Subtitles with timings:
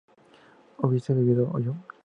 [0.79, 1.75] ¿hubiese vivido yo?